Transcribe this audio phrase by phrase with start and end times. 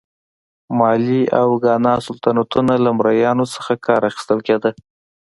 [0.77, 4.71] مالي او ګانا سلطنتونه له مریانو څخه کار اخیستل کېده.